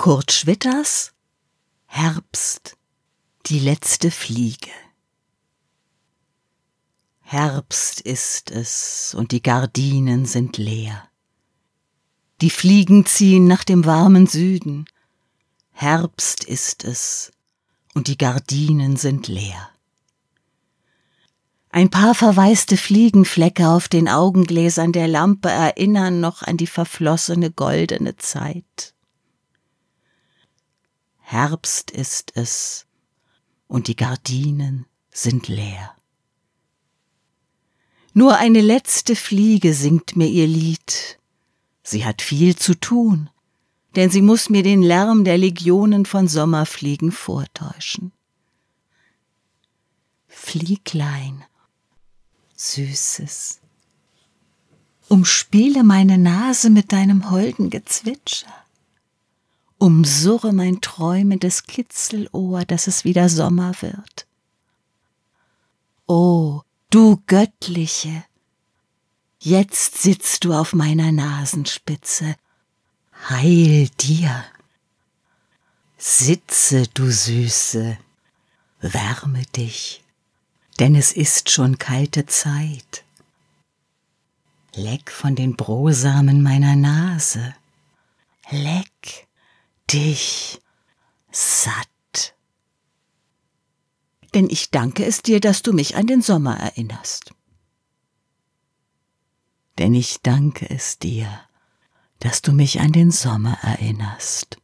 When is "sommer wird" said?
63.28-64.26